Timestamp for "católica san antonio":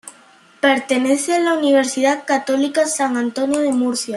2.25-3.59